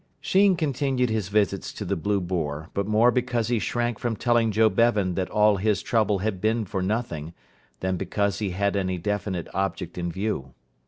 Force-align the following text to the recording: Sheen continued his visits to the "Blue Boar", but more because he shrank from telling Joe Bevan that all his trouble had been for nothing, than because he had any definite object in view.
Sheen 0.19 0.55
continued 0.55 1.11
his 1.11 1.27
visits 1.29 1.71
to 1.73 1.85
the 1.85 1.95
"Blue 1.95 2.19
Boar", 2.19 2.71
but 2.73 2.87
more 2.87 3.11
because 3.11 3.49
he 3.49 3.59
shrank 3.59 3.99
from 3.99 4.15
telling 4.15 4.49
Joe 4.51 4.67
Bevan 4.67 5.13
that 5.13 5.29
all 5.29 5.57
his 5.57 5.83
trouble 5.83 6.17
had 6.25 6.41
been 6.41 6.65
for 6.65 6.81
nothing, 6.81 7.35
than 7.81 7.97
because 7.97 8.39
he 8.39 8.49
had 8.49 8.75
any 8.75 8.97
definite 8.97 9.47
object 9.53 9.99
in 9.99 10.11
view. 10.11 10.55